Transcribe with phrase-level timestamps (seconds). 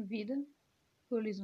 [0.00, 0.40] Vida
[1.08, 1.40] por Liz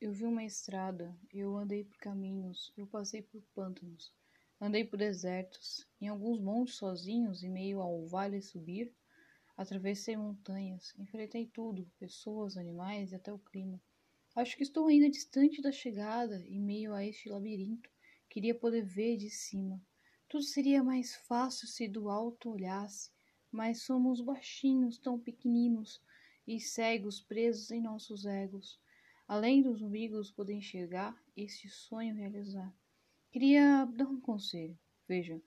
[0.00, 4.14] Eu vi uma estrada, eu andei por caminhos, eu passei por pântanos,
[4.58, 8.94] andei por desertos, em alguns montes sozinhos e meio ao vale subir,
[9.58, 13.78] atravessei montanhas, enfrentei tudo, pessoas, animais e até o clima.
[14.34, 17.90] Acho que estou ainda distante da chegada, em meio a este labirinto,
[18.26, 19.78] queria poder ver de cima.
[20.26, 23.10] Tudo seria mais fácil se do alto olhasse,
[23.52, 26.00] mas somos baixinhos, tão pequeninos,
[26.46, 28.80] e cegos presos em nossos egos,
[29.26, 32.72] além dos umbigos poder enxergar este sonho realizar.
[33.30, 34.78] Queria dar um conselho.
[35.08, 35.42] Veja,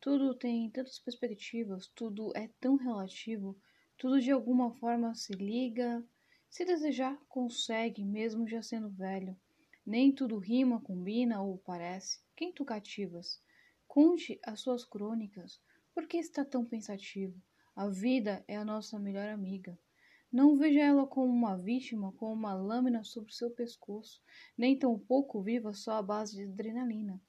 [0.00, 3.58] tudo tem tantas perspectivas, tudo é tão relativo,
[3.96, 6.06] tudo de alguma forma se liga.
[6.48, 9.36] Se desejar, consegue, mesmo já sendo velho.
[9.84, 12.20] Nem tudo rima, combina ou parece.
[12.36, 13.42] Quem tu cativas?
[13.86, 15.60] Conte as suas crônicas.
[15.92, 17.40] Por que está tão pensativo?
[17.76, 19.78] A vida é a nossa melhor amiga.
[20.34, 24.20] Não veja ela como uma vítima, com uma lâmina sobre seu pescoço,
[24.58, 27.22] nem tampouco viva só à base de adrenalina.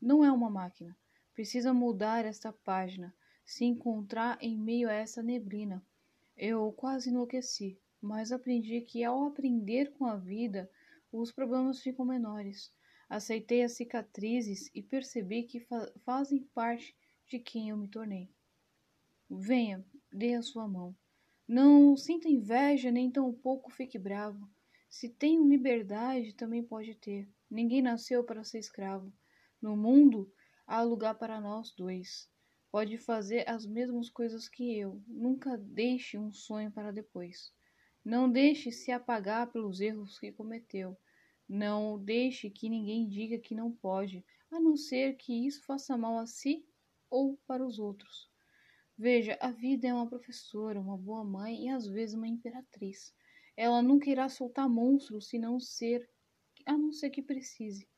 [0.00, 0.96] Não é uma máquina.
[1.34, 3.12] Precisa mudar esta página,
[3.44, 5.84] se encontrar em meio a essa neblina.
[6.36, 10.70] Eu quase enlouqueci, mas aprendi que ao aprender com a vida,
[11.10, 12.72] os problemas ficam menores.
[13.08, 18.30] Aceitei as cicatrizes e percebi que fa fazem parte de quem eu me tornei.
[19.28, 20.94] Venha, dê a sua mão.
[21.54, 24.48] Não sinta inveja, nem tampouco fique bravo.
[24.88, 27.28] Se tem liberdade, também pode ter.
[27.50, 29.12] Ninguém nasceu para ser escravo.
[29.60, 30.32] No mundo
[30.66, 32.26] há lugar para nós dois.
[32.70, 35.02] Pode fazer as mesmas coisas que eu.
[35.06, 37.52] Nunca deixe um sonho para depois.
[38.02, 40.96] Não deixe se apagar pelos erros que cometeu.
[41.46, 46.16] Não deixe que ninguém diga que não pode, a não ser que isso faça mal
[46.16, 46.66] a si
[47.10, 48.31] ou para os outros.
[48.96, 53.14] Veja, a vida é uma professora, uma boa mãe e às vezes uma imperatriz.
[53.56, 56.08] Ela nunca irá soltar monstros se não ser,
[56.66, 57.88] a não ser que precise.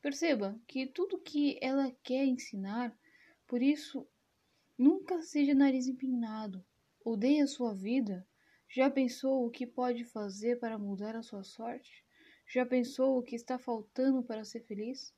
[0.00, 2.96] Perceba que tudo que ela quer ensinar,
[3.46, 4.06] por isso,
[4.76, 6.64] nunca seja nariz empinado.
[7.04, 8.26] Odeia a sua vida?
[8.68, 12.04] Já pensou o que pode fazer para mudar a sua sorte?
[12.48, 15.14] Já pensou o que está faltando para ser feliz?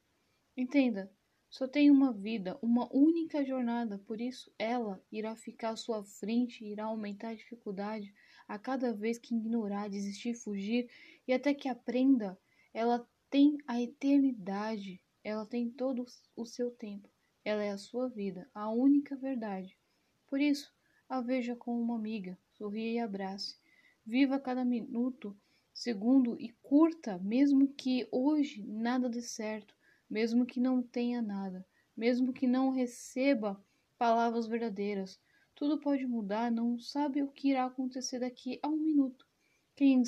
[0.57, 1.11] Entenda,
[1.51, 6.63] só tem uma vida, uma única jornada, por isso ela irá ficar à sua frente
[6.63, 8.15] e irá aumentar a dificuldade
[8.47, 10.91] a cada vez que ignorar, desistir, fugir
[11.27, 12.39] e até que aprenda.
[12.73, 16.05] Ela tem a eternidade, ela tem todo
[16.37, 17.09] o seu tempo.
[17.43, 19.79] Ela é a sua vida, a única verdade.
[20.27, 20.71] Por isso,
[21.09, 23.57] a veja como uma amiga, sorria e abrace.
[24.05, 25.35] Viva cada minuto,
[25.73, 29.78] segundo e curta, mesmo que hoje nada dê certo
[30.09, 33.63] mesmo que não tenha nada, mesmo que não receba
[33.97, 35.21] palavras verdadeiras.
[35.55, 39.27] Tudo pode mudar, não sabe o que irá acontecer daqui a um minuto.
[39.75, 40.03] Quem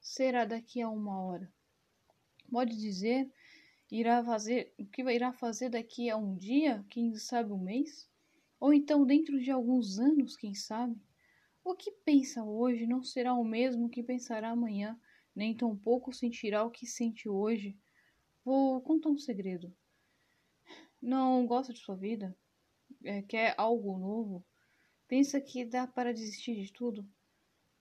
[0.00, 1.52] será daqui a uma hora?
[2.50, 3.30] Pode dizer
[3.90, 8.08] irá fazer o que irá fazer daqui a um dia, quem sabe um mês?
[8.58, 10.96] Ou então dentro de alguns anos, quem sabe?
[11.62, 14.98] O que pensa hoje não será o mesmo que pensará amanhã,
[15.36, 17.76] nem tampouco sentirá o que sente hoje.
[18.44, 19.72] Vou contar um segredo.
[21.00, 22.36] Não gosta de sua vida?
[23.04, 24.44] É, quer algo novo?
[25.06, 27.08] Pensa que dá para desistir de tudo?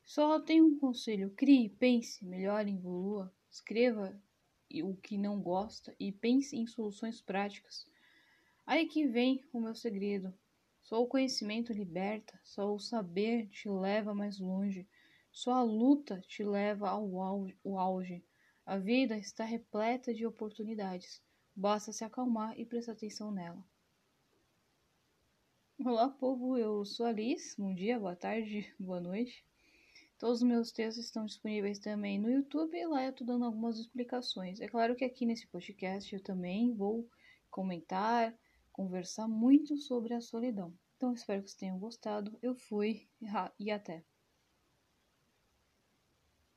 [0.04, 4.22] Só tenho um conselho: crie, pense, melhore, evolua, escreva
[4.84, 7.88] o que não gosta e pense em soluções práticas.
[8.66, 10.34] Aí que vem o meu segredo.
[10.82, 14.88] Só o conhecimento liberta, só o saber te leva mais longe,
[15.32, 17.20] só a luta te leva ao
[17.78, 18.24] auge.
[18.66, 21.22] A vida está repleta de oportunidades.
[21.56, 23.64] Basta se acalmar e prestar atenção nela.
[25.84, 26.58] Olá, povo.
[26.58, 27.56] Eu sou a Liz.
[27.58, 29.44] Bom dia, boa tarde, boa noite.
[30.20, 33.80] Todos os meus textos estão disponíveis também no YouTube e lá eu estou dando algumas
[33.80, 34.62] explicações.
[34.62, 37.10] É claro que aqui nesse podcast eu também vou
[37.50, 38.32] comentar,
[38.72, 40.72] conversar muito sobre a solidão.
[40.96, 42.38] Então espero que vocês tenham gostado.
[42.44, 43.10] Eu fui
[43.60, 44.06] e até.